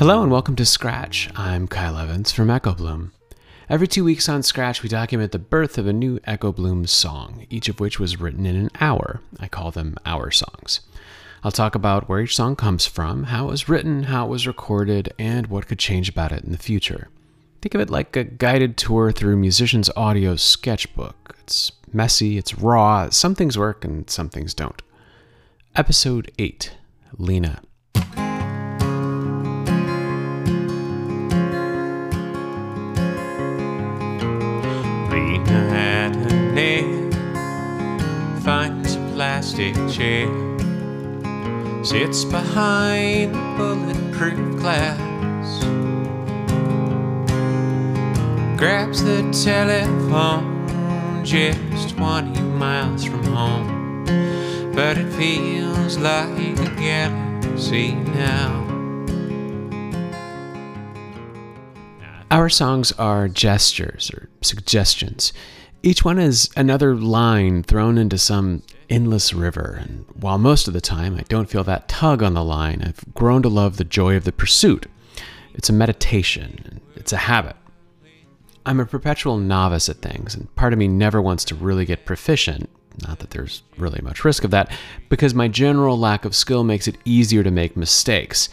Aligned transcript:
Hello 0.00 0.22
and 0.22 0.32
welcome 0.32 0.56
to 0.56 0.64
Scratch. 0.64 1.28
I'm 1.36 1.68
Kyle 1.68 1.98
Evans 1.98 2.32
from 2.32 2.48
Echo 2.48 2.72
Bloom. 2.72 3.12
Every 3.68 3.86
two 3.86 4.02
weeks 4.02 4.30
on 4.30 4.42
Scratch, 4.42 4.82
we 4.82 4.88
document 4.88 5.30
the 5.30 5.38
birth 5.38 5.76
of 5.76 5.86
a 5.86 5.92
new 5.92 6.18
Echo 6.24 6.52
Bloom 6.52 6.86
song, 6.86 7.44
each 7.50 7.68
of 7.68 7.80
which 7.80 8.00
was 8.00 8.18
written 8.18 8.46
in 8.46 8.56
an 8.56 8.70
hour. 8.80 9.20
I 9.38 9.46
call 9.46 9.70
them 9.70 9.98
hour 10.06 10.30
songs. 10.30 10.80
I'll 11.44 11.50
talk 11.50 11.74
about 11.74 12.08
where 12.08 12.20
each 12.20 12.34
song 12.34 12.56
comes 12.56 12.86
from, 12.86 13.24
how 13.24 13.48
it 13.48 13.50
was 13.50 13.68
written, 13.68 14.04
how 14.04 14.24
it 14.24 14.30
was 14.30 14.46
recorded, 14.46 15.12
and 15.18 15.48
what 15.48 15.66
could 15.66 15.78
change 15.78 16.08
about 16.08 16.32
it 16.32 16.44
in 16.44 16.52
the 16.52 16.56
future. 16.56 17.10
Think 17.60 17.74
of 17.74 17.82
it 17.82 17.90
like 17.90 18.16
a 18.16 18.24
guided 18.24 18.78
tour 18.78 19.12
through 19.12 19.36
musician's 19.36 19.90
audio 19.98 20.34
sketchbook. 20.34 21.36
It's 21.40 21.72
messy, 21.92 22.38
it's 22.38 22.54
raw, 22.54 23.10
some 23.10 23.34
things 23.34 23.58
work 23.58 23.84
and 23.84 24.08
some 24.08 24.30
things 24.30 24.54
don't. 24.54 24.80
Episode 25.76 26.32
8 26.38 26.72
Lena. 27.18 27.60
A 39.62 39.74
sits 41.84 42.24
behind 42.24 43.34
the 43.34 43.54
bulletproof 43.58 44.58
glass, 44.58 45.64
grabs 48.58 49.04
the 49.04 49.20
telephone 49.44 51.24
just 51.26 51.90
20 51.90 52.40
miles 52.40 53.04
from 53.04 53.22
home, 53.24 54.06
but 54.74 54.96
it 54.96 55.12
feels 55.12 55.98
like 55.98 56.38
a 56.38 56.54
galaxy 56.80 57.92
now. 57.92 58.66
Hour 62.30 62.48
songs 62.48 62.92
are 62.92 63.28
gestures 63.28 64.10
or 64.10 64.30
suggestions. 64.40 65.34
Each 65.82 66.04
one 66.04 66.18
is 66.18 66.50
another 66.58 66.94
line 66.94 67.62
thrown 67.62 67.96
into 67.96 68.18
some 68.18 68.62
endless 68.90 69.32
river, 69.32 69.78
and 69.80 70.04
while 70.12 70.36
most 70.36 70.68
of 70.68 70.74
the 70.74 70.80
time 70.80 71.16
I 71.16 71.22
don't 71.22 71.48
feel 71.48 71.64
that 71.64 71.88
tug 71.88 72.22
on 72.22 72.34
the 72.34 72.44
line, 72.44 72.82
I've 72.84 73.02
grown 73.14 73.40
to 73.42 73.48
love 73.48 73.78
the 73.78 73.84
joy 73.84 74.14
of 74.14 74.24
the 74.24 74.32
pursuit. 74.32 74.86
It's 75.54 75.70
a 75.70 75.72
meditation, 75.72 76.82
it's 76.96 77.14
a 77.14 77.18
habit. 77.18 77.56
I'm 78.66 78.78
a 78.78 78.84
perpetual 78.84 79.38
novice 79.38 79.88
at 79.88 80.02
things, 80.02 80.34
and 80.34 80.54
part 80.54 80.74
of 80.74 80.78
me 80.78 80.86
never 80.86 81.22
wants 81.22 81.44
to 81.46 81.54
really 81.54 81.86
get 81.86 82.04
proficient. 82.04 82.68
Not 83.06 83.20
that 83.20 83.30
there's 83.30 83.62
really 83.78 84.02
much 84.02 84.22
risk 84.22 84.44
of 84.44 84.50
that, 84.50 84.70
because 85.08 85.32
my 85.32 85.48
general 85.48 85.98
lack 85.98 86.26
of 86.26 86.36
skill 86.36 86.62
makes 86.62 86.88
it 86.88 86.98
easier 87.06 87.42
to 87.42 87.50
make 87.50 87.74
mistakes. 87.74 88.50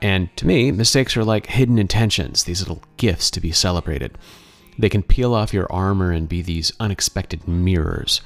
And 0.00 0.34
to 0.36 0.46
me, 0.46 0.70
mistakes 0.70 1.16
are 1.16 1.24
like 1.24 1.46
hidden 1.46 1.76
intentions, 1.76 2.44
these 2.44 2.60
little 2.60 2.84
gifts 2.98 3.32
to 3.32 3.40
be 3.40 3.50
celebrated. 3.50 4.16
They 4.78 4.88
can 4.88 5.02
peel 5.02 5.34
off 5.34 5.52
your 5.52 5.70
armor 5.72 6.12
and 6.12 6.28
be 6.28 6.40
these 6.40 6.72
unexpected 6.78 7.48
mirrors. 7.48 8.20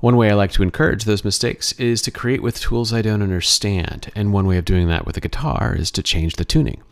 One 0.00 0.16
way 0.16 0.30
I 0.30 0.34
like 0.34 0.52
to 0.52 0.62
encourage 0.62 1.04
those 1.04 1.24
mistakes 1.24 1.72
is 1.72 2.02
to 2.02 2.10
create 2.10 2.42
with 2.42 2.60
tools 2.60 2.92
I 2.92 3.02
don't 3.02 3.22
understand, 3.22 4.10
and 4.14 4.32
one 4.32 4.46
way 4.46 4.58
of 4.58 4.64
doing 4.64 4.88
that 4.88 5.06
with 5.06 5.16
a 5.16 5.20
guitar 5.20 5.74
is 5.76 5.90
to 5.92 6.02
change 6.02 6.36
the 6.36 6.44
tuning. 6.44 6.82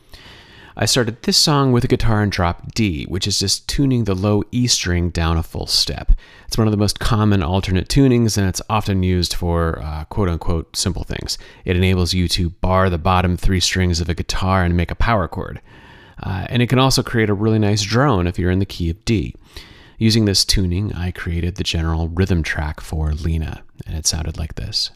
I 0.76 0.86
started 0.86 1.22
this 1.22 1.36
song 1.36 1.72
with 1.72 1.82
a 1.84 1.88
guitar 1.88 2.22
in 2.22 2.30
drop 2.30 2.72
D, 2.72 3.04
which 3.06 3.26
is 3.26 3.40
just 3.40 3.68
tuning 3.68 4.04
the 4.04 4.14
low 4.14 4.44
E 4.52 4.66
string 4.66 5.10
down 5.10 5.36
a 5.36 5.42
full 5.42 5.66
step. 5.66 6.12
It's 6.46 6.56
one 6.56 6.68
of 6.68 6.70
the 6.70 6.76
most 6.76 7.00
common 7.00 7.42
alternate 7.42 7.88
tunings, 7.88 8.38
and 8.38 8.48
it's 8.48 8.62
often 8.70 9.02
used 9.02 9.34
for 9.34 9.80
uh, 9.82 10.04
quote 10.04 10.28
unquote 10.28 10.76
simple 10.76 11.04
things. 11.04 11.36
It 11.64 11.76
enables 11.76 12.14
you 12.14 12.28
to 12.28 12.50
bar 12.50 12.88
the 12.88 12.96
bottom 12.96 13.36
three 13.36 13.60
strings 13.60 14.00
of 14.00 14.08
a 14.08 14.14
guitar 14.14 14.64
and 14.64 14.76
make 14.76 14.90
a 14.90 14.94
power 14.94 15.28
chord. 15.28 15.60
Uh, 16.22 16.46
and 16.48 16.62
it 16.62 16.68
can 16.68 16.78
also 16.78 17.02
create 17.02 17.30
a 17.30 17.34
really 17.34 17.58
nice 17.58 17.82
drone 17.82 18.26
if 18.26 18.38
you're 18.38 18.50
in 18.50 18.58
the 18.58 18.66
key 18.66 18.90
of 18.90 19.04
D. 19.04 19.34
Using 19.98 20.24
this 20.24 20.44
tuning, 20.44 20.94
I 20.94 21.10
created 21.10 21.56
the 21.56 21.64
general 21.64 22.08
rhythm 22.08 22.42
track 22.42 22.80
for 22.80 23.12
Lena, 23.12 23.62
and 23.86 23.96
it 23.96 24.06
sounded 24.06 24.38
like 24.38 24.54
this. 24.54 24.90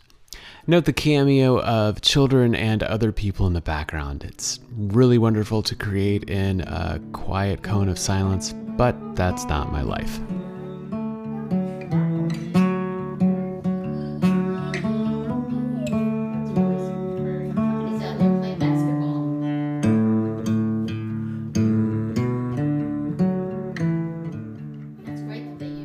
Note 0.66 0.86
the 0.86 0.94
cameo 0.94 1.60
of 1.60 2.00
children 2.00 2.54
and 2.54 2.82
other 2.82 3.12
people 3.12 3.46
in 3.46 3.52
the 3.52 3.60
background. 3.60 4.24
It's 4.24 4.60
really 4.74 5.18
wonderful 5.18 5.62
to 5.62 5.74
create 5.74 6.30
in 6.30 6.62
a 6.62 7.00
quiet 7.12 7.62
cone 7.62 7.90
of 7.90 7.98
silence, 7.98 8.54
but 8.54 8.96
that's 9.14 9.44
not 9.44 9.70
my 9.70 9.82
life. 9.82 10.18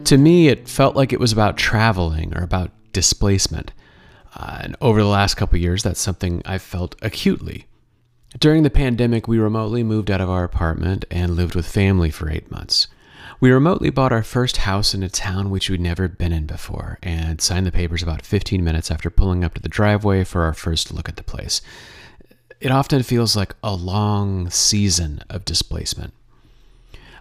To 0.10 0.18
me, 0.18 0.48
it 0.48 0.68
felt 0.68 0.96
like 0.96 1.14
it 1.14 1.20
was 1.20 1.32
about 1.32 1.56
traveling 1.56 2.36
or 2.36 2.42
about 2.42 2.72
displacement. 2.94 3.72
Uh, 4.36 4.58
and 4.62 4.76
over 4.82 5.04
the 5.04 5.08
last 5.08 5.36
couple 5.36 5.60
years, 5.60 5.84
that's 5.84 6.00
something 6.00 6.42
I've 6.46 6.64
felt 6.64 6.96
acutely. 7.04 7.68
During 8.40 8.64
the 8.64 8.72
pandemic, 8.72 9.28
we 9.28 9.38
remotely 9.38 9.84
moved 9.84 10.10
out 10.10 10.20
of 10.20 10.28
our 10.28 10.44
apartment 10.44 11.06
and 11.12 11.36
lived 11.36 11.54
with 11.54 11.68
family 11.68 12.10
for 12.10 12.28
eight 12.28 12.50
months. 12.50 12.88
We 13.40 13.52
remotely 13.52 13.92
bought 13.92 14.12
our 14.12 14.24
first 14.24 14.58
house 14.58 14.96
in 14.96 15.04
a 15.04 15.10
town 15.10 15.52
which 15.52 15.70
we'd 15.70 15.80
never 15.80 16.08
been 16.08 16.34
in 16.34 16.48
before 16.48 16.98
and 17.04 17.40
signed 17.40 17.68
the 17.68 17.72
papers 17.72 18.02
about 18.02 18.26
15 18.26 18.64
minutes 18.64 18.90
after 18.90 19.12
pulling 19.12 19.44
up 19.44 19.54
to 19.54 19.62
the 19.62 19.70
driveway 19.70 20.24
for 20.24 20.42
our 20.42 20.56
first 20.56 20.92
look 20.92 21.08
at 21.08 21.18
the 21.18 21.24
place. 21.24 21.62
It 22.60 22.72
often 22.72 23.04
feels 23.04 23.36
like 23.36 23.54
a 23.64 23.76
long 23.76 24.50
season 24.50 25.22
of 25.30 25.46
displacement. 25.46 26.16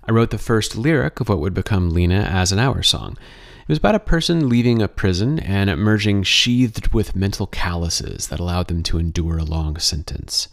I 0.08 0.10
wrote 0.12 0.30
the 0.30 0.38
first 0.38 0.74
lyric 0.74 1.20
of 1.20 1.28
what 1.28 1.38
would 1.38 1.52
become 1.52 1.90
Lena 1.90 2.22
as 2.22 2.50
an 2.50 2.58
hour 2.58 2.82
song. 2.82 3.18
It 3.60 3.68
was 3.68 3.76
about 3.76 3.94
a 3.94 4.00
person 4.00 4.48
leaving 4.48 4.80
a 4.80 4.88
prison 4.88 5.38
and 5.38 5.68
emerging 5.68 6.22
sheathed 6.22 6.94
with 6.94 7.14
mental 7.14 7.46
calluses 7.46 8.28
that 8.28 8.40
allowed 8.40 8.68
them 8.68 8.82
to 8.84 8.98
endure 8.98 9.36
a 9.36 9.44
long 9.44 9.76
sentence. 9.76 10.48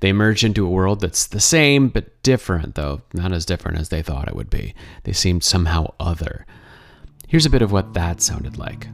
They 0.00 0.08
emerged 0.08 0.42
into 0.42 0.66
a 0.66 0.70
world 0.70 1.00
that's 1.00 1.26
the 1.26 1.38
same 1.38 1.88
but 1.88 2.22
different, 2.22 2.76
though 2.76 3.02
not 3.12 3.32
as 3.32 3.44
different 3.44 3.78
as 3.78 3.90
they 3.90 4.00
thought 4.00 4.26
it 4.26 4.34
would 4.34 4.48
be. 4.48 4.74
They 5.02 5.12
seemed 5.12 5.44
somehow 5.44 5.92
other. 6.00 6.46
Here's 7.28 7.44
a 7.44 7.50
bit 7.50 7.60
of 7.60 7.72
what 7.72 7.92
that 7.92 8.22
sounded 8.22 8.56
like. 8.56 8.88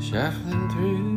Shuffling 0.00 0.68
through 0.68 1.11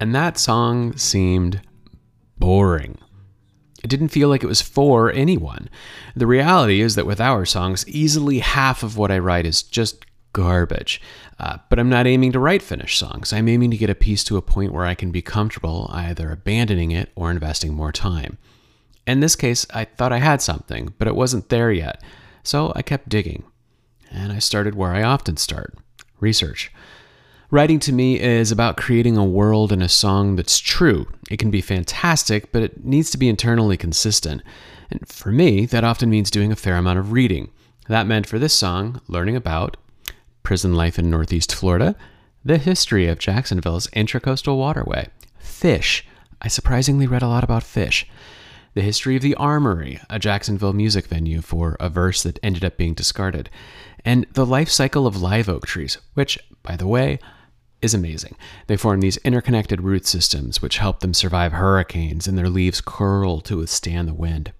And 0.00 0.14
that 0.14 0.38
song 0.38 0.96
seemed 0.96 1.60
boring. 2.38 2.98
It 3.84 3.88
didn't 3.88 4.08
feel 4.08 4.28
like 4.28 4.42
it 4.42 4.48
was 4.48 4.62
for 4.62 5.12
anyone. 5.12 5.68
The 6.16 6.26
reality 6.26 6.80
is 6.80 6.94
that 6.94 7.06
with 7.06 7.20
hour 7.20 7.44
songs, 7.44 7.86
easily 7.86 8.40
half 8.40 8.82
of 8.82 8.96
what 8.96 9.10
I 9.10 9.18
write 9.18 9.46
is 9.46 9.62
just 9.62 10.04
garbage. 10.32 11.00
Uh, 11.38 11.58
but 11.68 11.78
I'm 11.78 11.88
not 11.88 12.06
aiming 12.06 12.32
to 12.32 12.38
write 12.38 12.62
finished 12.62 12.98
songs. 12.98 13.32
I'm 13.32 13.48
aiming 13.48 13.70
to 13.70 13.76
get 13.76 13.90
a 13.90 13.94
piece 13.94 14.24
to 14.24 14.36
a 14.36 14.42
point 14.42 14.72
where 14.72 14.84
I 14.86 14.94
can 14.94 15.10
be 15.10 15.22
comfortable 15.22 15.88
either 15.92 16.30
abandoning 16.30 16.90
it 16.90 17.10
or 17.14 17.30
investing 17.30 17.74
more 17.74 17.92
time. 17.92 18.38
In 19.06 19.20
this 19.20 19.36
case, 19.36 19.66
I 19.72 19.84
thought 19.84 20.12
I 20.12 20.18
had 20.18 20.42
something, 20.42 20.94
but 20.98 21.08
it 21.08 21.16
wasn't 21.16 21.48
there 21.48 21.72
yet. 21.72 22.02
So 22.42 22.72
I 22.76 22.82
kept 22.82 23.08
digging. 23.08 23.44
And 24.10 24.32
I 24.32 24.38
started 24.38 24.74
where 24.74 24.92
I 24.92 25.02
often 25.02 25.36
start 25.36 25.76
research. 26.20 26.70
Writing 27.52 27.80
to 27.80 27.92
me 27.92 28.20
is 28.20 28.52
about 28.52 28.76
creating 28.76 29.16
a 29.16 29.24
world 29.24 29.72
and 29.72 29.82
a 29.82 29.88
song 29.88 30.36
that's 30.36 30.60
true. 30.60 31.08
It 31.28 31.38
can 31.38 31.50
be 31.50 31.60
fantastic, 31.60 32.52
but 32.52 32.62
it 32.62 32.84
needs 32.84 33.10
to 33.10 33.18
be 33.18 33.28
internally 33.28 33.76
consistent. 33.76 34.40
And 34.88 35.06
for 35.08 35.32
me, 35.32 35.66
that 35.66 35.82
often 35.82 36.08
means 36.08 36.30
doing 36.30 36.52
a 36.52 36.56
fair 36.56 36.76
amount 36.76 37.00
of 37.00 37.10
reading. 37.10 37.50
That 37.88 38.06
meant 38.06 38.28
for 38.28 38.38
this 38.38 38.54
song, 38.54 39.00
learning 39.08 39.34
about 39.34 39.76
prison 40.44 40.74
life 40.74 40.96
in 40.96 41.10
Northeast 41.10 41.52
Florida, 41.52 41.96
the 42.44 42.56
history 42.56 43.08
of 43.08 43.18
Jacksonville's 43.18 43.88
Intracoastal 43.88 44.56
Waterway, 44.56 45.08
fish. 45.40 46.06
I 46.40 46.46
surprisingly 46.46 47.08
read 47.08 47.22
a 47.22 47.28
lot 47.28 47.42
about 47.42 47.64
fish. 47.64 48.06
The 48.74 48.82
history 48.82 49.16
of 49.16 49.22
the 49.22 49.34
Armory, 49.34 50.00
a 50.08 50.20
Jacksonville 50.20 50.72
music 50.72 51.08
venue 51.08 51.40
for 51.40 51.76
a 51.80 51.88
verse 51.88 52.22
that 52.22 52.38
ended 52.44 52.64
up 52.64 52.76
being 52.76 52.94
discarded, 52.94 53.50
and 54.04 54.24
the 54.34 54.46
life 54.46 54.68
cycle 54.68 55.08
of 55.08 55.20
live 55.20 55.48
oak 55.48 55.66
trees, 55.66 55.98
which, 56.14 56.38
by 56.62 56.76
the 56.76 56.86
way, 56.86 57.18
is 57.82 57.94
amazing. 57.94 58.36
They 58.66 58.76
form 58.76 59.00
these 59.00 59.16
interconnected 59.18 59.80
root 59.80 60.06
systems 60.06 60.60
which 60.60 60.78
help 60.78 61.00
them 61.00 61.14
survive 61.14 61.52
hurricanes, 61.52 62.26
and 62.26 62.36
their 62.36 62.48
leaves 62.48 62.80
curl 62.80 63.40
to 63.42 63.58
withstand 63.58 64.08
the 64.08 64.14
wind. 64.14 64.52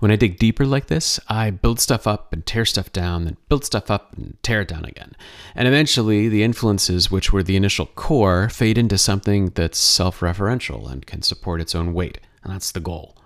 When 0.00 0.10
I 0.10 0.16
dig 0.16 0.38
deeper 0.38 0.66
like 0.66 0.86
this, 0.86 1.20
I 1.28 1.50
build 1.50 1.78
stuff 1.78 2.06
up 2.06 2.32
and 2.32 2.44
tear 2.44 2.64
stuff 2.64 2.92
down, 2.92 3.24
then 3.24 3.36
build 3.48 3.64
stuff 3.64 3.90
up 3.90 4.12
and 4.16 4.36
tear 4.42 4.62
it 4.62 4.68
down 4.68 4.84
again. 4.84 5.14
And 5.54 5.68
eventually, 5.68 6.28
the 6.28 6.42
influences, 6.42 7.10
which 7.10 7.32
were 7.32 7.44
the 7.44 7.56
initial 7.56 7.86
core, 7.86 8.48
fade 8.48 8.78
into 8.78 8.98
something 8.98 9.50
that's 9.50 9.78
self 9.78 10.20
referential 10.20 10.90
and 10.90 11.06
can 11.06 11.22
support 11.22 11.60
its 11.60 11.74
own 11.74 11.94
weight. 11.94 12.18
And 12.42 12.52
that's 12.52 12.72
the 12.72 12.80
goal. 12.80 13.16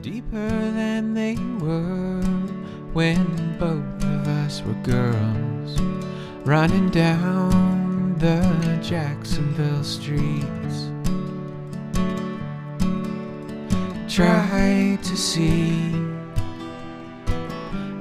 Deeper 0.00 0.48
than 0.48 1.12
they 1.12 1.34
were 1.58 2.22
when 2.92 3.58
both 3.58 4.04
of 4.04 4.28
us 4.28 4.62
were 4.62 4.74
girls 4.84 5.78
running 6.48 6.88
down 6.88 8.16
the 8.16 8.40
Jacksonville 8.82 9.84
streets. 9.84 10.88
Try 14.08 14.98
to 15.02 15.14
see 15.14 15.90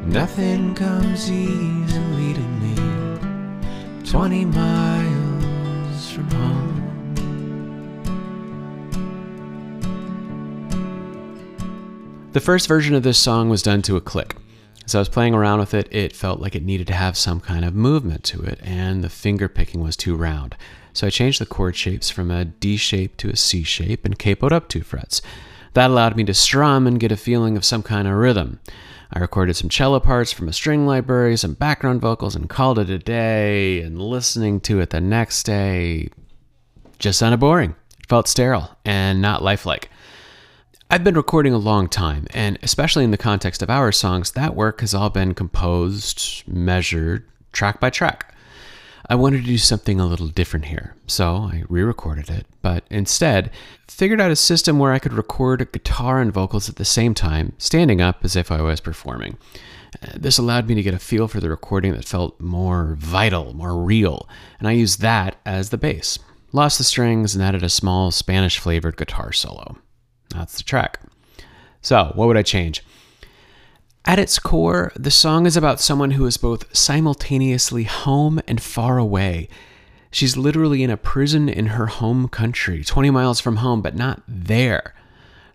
nothing 0.05 0.73
comes 0.75 1.29
easily 1.29 2.35
to 2.35 2.39
me. 2.39 2.75
20 4.09 4.45
miles 4.45 6.09
from 6.11 6.31
home. 6.31 6.83
The 12.31 12.39
first 12.39 12.69
version 12.69 12.95
of 12.95 13.03
this 13.03 13.17
song 13.17 13.50
was 13.50 13.61
done 13.61 13.81
to 13.81 13.97
a 13.97 14.01
click. 14.01 14.38
As 14.88 14.95
I 14.95 15.00
was 15.00 15.10
playing 15.10 15.34
around 15.34 15.60
with 15.60 15.74
it, 15.74 15.89
it 15.92 16.16
felt 16.16 16.39
like 16.39 16.56
it 16.56 16.63
needed 16.63 16.88
to 16.88 16.94
have 16.94 17.18
some 17.18 17.42
kind 17.42 17.66
of 17.66 17.75
movement 17.75 18.24
to 18.24 18.42
it, 18.42 18.57
and 18.63 19.04
the 19.04 19.10
finger 19.10 19.50
picking 19.50 19.81
was 19.81 19.98
too 19.98 20.16
round. 20.16 20.56
So 20.94 21.06
I 21.06 21.10
changed 21.10 21.42
the 21.42 21.45
chord 21.45 21.75
shapes 21.75 22.10
from 22.10 22.31
a 22.31 22.45
D 22.45 22.78
shape 22.78 23.18
to 23.18 23.30
a 23.30 23.36
C 23.36 23.63
shape 23.63 24.06
and 24.06 24.18
capoed 24.18 24.54
up 24.54 24.69
two 24.69 24.84
frets. 24.84 25.22
That 25.74 25.89
allowed 25.89 26.16
me 26.16 26.24
to 26.24 26.34
strum 26.34 26.88
and 26.88 27.01
get 27.01 27.12
a 27.12 27.18
feeling 27.18 27.57
of 27.57 27.66
some 27.66 27.84
kind 27.84 28.07
of 28.07 28.13
rhythm. 28.13 28.62
I 29.12 29.19
recorded 29.19 29.57
some 29.57 29.68
cello 29.68 30.00
parts 30.00 30.31
from 30.31 30.48
a 30.48 30.54
string 30.54 30.88
library, 30.88 31.36
some 31.36 31.56
background 31.56 32.00
vocals, 32.00 32.34
and 32.34 32.50
called 32.50 32.80
it 32.80 32.89
a 32.89 32.98
day. 32.98 33.81
And 33.81 34.01
listening 34.01 34.62
to 34.62 34.80
it 34.80 34.92
the 34.92 35.01
next 35.01 35.44
day 35.44 36.07
just 36.98 37.19
sounded 37.19 37.42
boring. 37.42 37.75
It 38.00 38.07
felt 38.07 38.30
sterile 38.30 38.78
and 38.86 39.22
not 39.22 39.44
lifelike. 39.44 39.89
I've 40.89 41.04
been 41.04 41.16
recording 41.16 41.54
a 41.54 41.57
long 41.57 41.89
time, 41.89 42.28
and 42.34 42.57
especially 42.63 43.04
in 43.04 43.12
the 43.12 43.18
context 43.18 43.62
of 43.62 43.69
hour 43.69 43.92
songs, 43.92 44.31
that 44.31 44.56
work 44.56 44.80
has 44.80 44.94
all 44.94 45.10
been 45.10 45.34
composed, 45.34 46.44
measured, 46.48 47.28
track 47.51 47.81
by 47.81 47.89
track. 47.89 48.34
I 49.10 49.16
wanted 49.16 49.42
to 49.42 49.48
do 49.48 49.57
something 49.57 50.00
a 50.00 50.06
little 50.06 50.30
different 50.30 50.66
here, 50.66 50.95
so 51.06 51.36
I 51.36 51.63
re 51.68 51.81
recorded 51.81 52.30
it, 52.30 52.45
but 52.62 52.86
instead 52.89 53.51
figured 53.89 54.22
out 54.22 54.31
a 54.31 54.36
system 54.38 54.80
where 54.80 54.94
I 54.94 55.00
could 55.00 55.12
record 55.12 55.69
guitar 55.74 56.22
and 56.22 56.31
vocals 56.31 56.69
at 56.69 56.78
the 56.78 56.86
same 56.86 57.13
time, 57.13 57.51
standing 57.57 58.00
up 58.00 58.24
as 58.24 58.38
if 58.38 58.50
I 58.50 58.62
was 58.62 58.80
performing. 58.80 59.38
Uh, 60.01 60.13
This 60.16 60.38
allowed 60.38 60.69
me 60.69 60.75
to 60.75 60.84
get 60.84 60.94
a 60.94 61.00
feel 61.00 61.28
for 61.28 61.42
the 61.42 61.50
recording 61.50 61.92
that 61.95 62.06
felt 62.06 62.39
more 62.39 62.95
vital, 62.98 63.54
more 63.54 63.75
real, 63.75 64.28
and 64.57 64.69
I 64.69 64.72
used 64.72 65.01
that 65.01 65.36
as 65.45 65.69
the 65.69 65.78
base. 65.78 66.18
Lost 66.54 66.78
the 66.78 66.86
strings 66.86 67.36
and 67.36 67.44
added 67.44 67.62
a 67.62 67.68
small 67.68 68.12
Spanish 68.12 68.57
flavored 68.57 68.95
guitar 68.95 69.34
solo. 69.34 69.80
That's 70.29 70.57
the 70.57 70.63
track. 70.63 71.00
So, 71.81 72.12
what 72.15 72.27
would 72.27 72.38
I 72.38 72.44
change? 72.44 72.83
At 74.06 74.19
its 74.19 74.39
core, 74.39 74.94
the 74.95 75.12
song 75.12 75.45
is 75.45 75.57
about 75.57 75.81
someone 75.81 76.12
who 76.12 76.25
is 76.25 76.38
both 76.38 76.75
simultaneously 76.75 77.83
home 77.83 78.39
and 78.47 78.62
far 78.62 78.97
away. 78.97 79.50
She's 80.12 80.38
literally 80.38 80.81
in 80.81 80.89
a 80.89 80.97
prison 80.97 81.50
in 81.50 81.68
her 81.68 81.88
home 81.88 82.29
country, 82.29 82.83
20 82.83 83.09
miles 83.09 83.41
from 83.41 83.57
home, 83.57 83.81
but 83.81 83.95
not 83.95 84.24
there. 84.27 84.94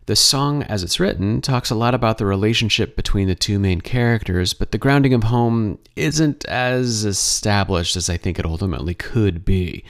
The 0.06 0.16
song, 0.16 0.64
as 0.64 0.82
it's 0.82 1.00
written, 1.00 1.40
talks 1.40 1.70
a 1.70 1.74
lot 1.74 1.94
about 1.94 2.19
the 2.19 2.26
relationship 2.26 2.96
between 2.96 3.28
the 3.28 3.34
two 3.34 3.58
main 3.58 3.80
characters, 3.80 4.52
but 4.52 4.72
the 4.72 4.78
grounding 4.78 5.14
of 5.14 5.24
home 5.24 5.78
isn't 5.96 6.44
as 6.46 7.04
established 7.04 7.96
as 7.96 8.10
I 8.10 8.16
think 8.16 8.38
it 8.38 8.44
ultimately 8.44 8.94
could 8.94 9.44
be. 9.44 9.84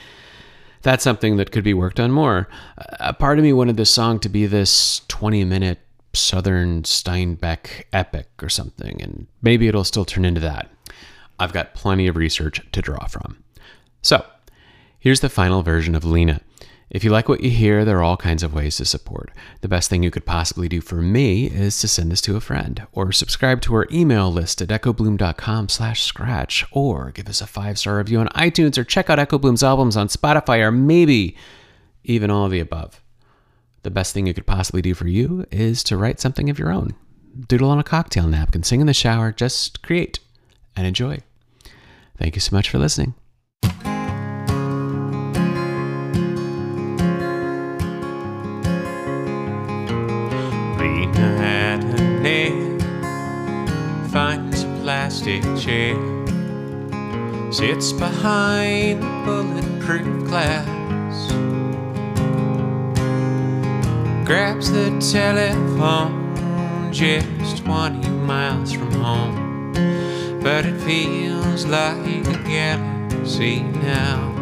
That's 0.83 1.03
something 1.03 1.37
that 1.37 1.51
could 1.51 1.63
be 1.63 1.73
worked 1.73 1.99
on 1.99 2.11
more. 2.11 2.47
A 2.99 3.13
part 3.13 3.39
of 3.39 3.43
me 3.43 3.53
wanted 3.53 3.77
this 3.77 3.89
song 3.89 4.19
to 4.19 4.29
be 4.29 4.45
this 4.45 5.01
20 5.07 5.43
minute 5.45 5.79
Southern 6.13 6.83
Steinbeck 6.83 7.85
epic 7.91 8.27
or 8.41 8.49
something, 8.49 9.01
and 9.01 9.27
maybe 9.41 9.67
it'll 9.67 9.83
still 9.83 10.05
turn 10.05 10.25
into 10.25 10.41
that. 10.41 10.69
I've 11.39 11.53
got 11.53 11.73
plenty 11.73 12.05
of 12.07 12.15
research 12.15 12.61
to 12.71 12.81
draw 12.81 13.07
from. 13.07 13.43
So, 14.01 14.23
here's 14.99 15.21
the 15.21 15.29
final 15.29 15.63
version 15.63 15.95
of 15.95 16.05
Lena. 16.05 16.41
If 16.93 17.03
you 17.03 17.09
like 17.09 17.27
what 17.27 17.41
you 17.41 17.49
hear, 17.49 17.83
there 17.83 17.97
are 17.97 18.03
all 18.03 18.17
kinds 18.17 18.43
of 18.43 18.53
ways 18.53 18.77
to 18.77 18.85
support. 18.85 19.31
The 19.61 19.67
best 19.67 19.89
thing 19.89 20.03
you 20.03 20.11
could 20.11 20.27
possibly 20.27 20.69
do 20.69 20.79
for 20.79 21.01
me 21.01 21.47
is 21.47 21.79
to 21.81 21.87
send 21.87 22.11
this 22.11 22.21
to 22.21 22.35
a 22.35 22.39
friend, 22.39 22.85
or 22.91 23.11
subscribe 23.11 23.61
to 23.61 23.73
our 23.73 23.87
email 23.91 24.31
list 24.31 24.61
at 24.61 24.67
echobloom.com 24.67 25.69
slash 25.69 26.03
scratch, 26.03 26.63
or 26.71 27.09
give 27.09 27.27
us 27.27 27.41
a 27.41 27.47
five-star 27.47 27.97
review 27.97 28.19
on 28.19 28.27
iTunes, 28.29 28.77
or 28.77 28.83
check 28.83 29.09
out 29.09 29.17
Echo 29.17 29.39
Bloom's 29.39 29.63
albums 29.63 29.97
on 29.97 30.07
Spotify, 30.07 30.59
or 30.59 30.71
maybe 30.71 31.35
even 32.03 32.29
all 32.29 32.45
of 32.45 32.51
the 32.51 32.59
above. 32.59 33.01
The 33.81 33.89
best 33.89 34.13
thing 34.13 34.27
you 34.27 34.35
could 34.35 34.45
possibly 34.45 34.83
do 34.83 34.93
for 34.93 35.07
you 35.07 35.45
is 35.49 35.83
to 35.85 35.97
write 35.97 36.19
something 36.19 36.47
of 36.47 36.59
your 36.59 36.71
own. 36.71 36.93
Doodle 37.47 37.71
on 37.71 37.79
a 37.79 37.83
cocktail 37.83 38.27
napkin, 38.27 38.61
sing 38.61 38.81
in 38.81 38.87
the 38.87 38.93
shower, 38.93 39.31
just 39.31 39.81
create 39.81 40.19
and 40.75 40.85
enjoy. 40.85 41.17
Thank 42.19 42.35
you 42.35 42.41
so 42.41 42.55
much 42.55 42.69
for 42.69 42.77
listening. 42.77 43.15
Sits 57.63 57.93
behind 57.93 59.01
the 59.01 59.07
bulletproof 59.23 60.27
glass, 60.27 61.31
grabs 64.25 64.69
the 64.69 64.89
telephone 64.99 66.91
just 66.91 67.63
20 67.63 68.09
miles 68.09 68.73
from 68.73 68.91
home, 68.91 69.71
but 70.43 70.65
it 70.65 70.77
feels 70.81 71.65
like 71.65 72.05
a 72.05 72.43
galaxy 72.43 73.61
now. 73.61 74.33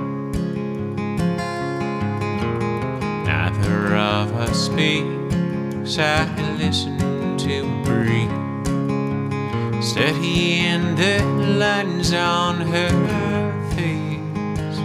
Neither 3.24 3.96
of 3.98 4.34
us 4.34 4.66
speaks. 4.66 6.00
I 6.00 6.26
listen 6.58 7.38
to 7.38 7.84
breathe, 7.84 8.41
studying 9.92 10.96
the 10.96 11.22
lines 11.60 12.14
on 12.14 12.62
her 12.62 12.92
face. 13.76 14.78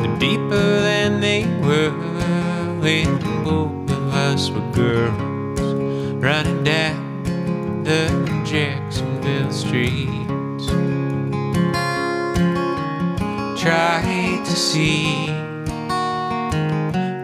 They're 0.00 0.18
deeper 0.18 0.66
than 0.88 1.20
they 1.20 1.44
were 1.62 1.92
when 2.80 3.20
both 3.44 3.88
of 3.88 4.14
us 4.14 4.50
were 4.50 4.68
girls, 4.72 5.60
running 6.20 6.64
down 6.64 7.22
the 7.84 8.08
Jacksonville 8.44 9.52
streets. 9.52 10.66
Try 13.62 14.42
to 14.44 14.56
see 14.56 15.26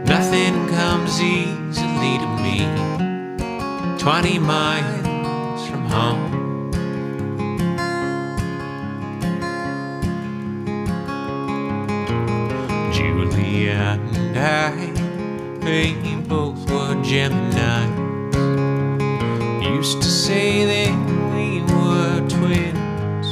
Nothing 0.07 0.69
comes 0.69 1.21
easily 1.21 2.19
to 2.23 2.29
me. 2.45 3.99
Twenty 3.99 4.39
miles 4.39 5.02
home. 5.93 6.71
Julia 12.91 14.01
and 14.17 14.39
I, 14.39 14.71
we 15.63 15.93
both 16.27 16.59
were 16.71 16.95
Geminis. 17.05 17.93
Used 19.63 20.01
to 20.01 20.09
say 20.09 20.65
that 20.73 20.95
we 21.35 21.61
were 21.75 22.27
twins. 22.27 23.29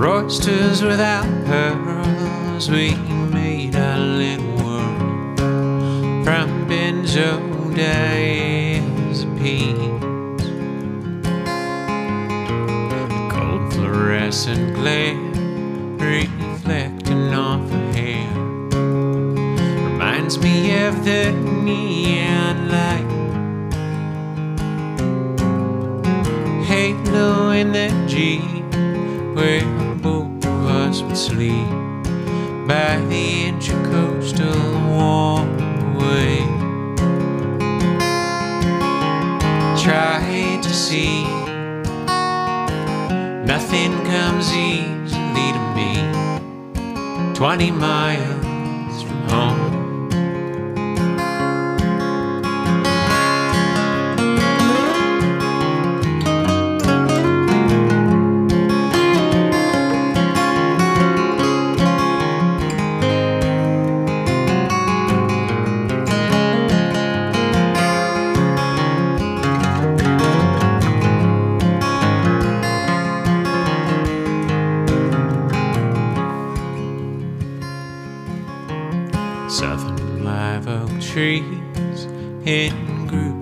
Roysters 0.00 0.82
without 0.82 1.26
pearls, 1.46 2.68
we 2.68 2.96
made 3.30 3.76
our 3.76 3.98
little 3.98 4.56
world 4.56 5.38
from 6.24 6.66
benzodiazepines. 6.68 8.23
Glare 14.84 15.16
reflecting 15.96 17.32
off 17.32 17.70
her 17.70 17.92
hair 17.94 18.28
reminds 19.88 20.36
me 20.40 20.76
of 20.84 21.06
the 21.06 21.32
neon 21.32 22.68
light. 22.68 23.12
Halo 26.66 27.52
in 27.52 27.72
the 27.72 27.88
Jeep 28.06 28.44
where 29.34 29.64
both 30.02 30.44
of 30.44 30.66
us 30.66 31.00
would 31.00 31.16
sleep 31.16 31.72
by 32.68 33.00
the 33.08 33.26
intercoastal 33.48 34.60
waterway. 34.98 36.36
Try 39.82 40.60
to 40.60 40.74
see 40.74 41.43
nothing 43.44 43.92
comes 44.04 44.52
easily 44.52 45.52
to 45.52 45.62
me. 45.76 47.34
Twenty 47.34 47.70
miles 47.70 49.02
from 49.02 49.28
home. 49.28 49.83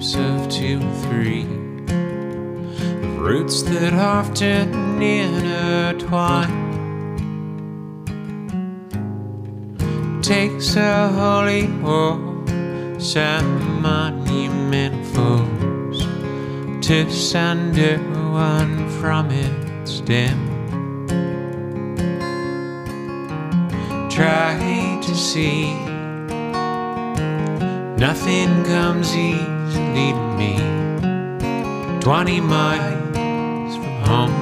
Of 0.03 0.49
two 0.49 0.81
and 0.81 0.97
three. 1.05 1.45
of 3.05 3.19
roots 3.21 3.63
that 3.63 3.93
often 3.95 5.01
intertwine. 5.01 6.51
Takes 10.21 10.75
a 10.75 11.09
holy 11.09 11.69
war, 11.85 12.19
some 12.99 13.81
monument 13.81 15.07
falls 15.15 16.01
to 16.85 17.09
sunder 17.09 17.99
one 18.33 18.89
from 19.01 19.31
its 19.31 19.93
stem. 19.93 20.37
Try 24.11 24.99
to 25.01 25.15
see 25.15 25.93
Nothing 28.03 28.65
comes 28.65 29.15
to 29.73 30.15
me. 30.37 30.57
Twenty 32.01 32.41
miles 32.41 33.77
from 33.77 33.97
home. 34.07 34.42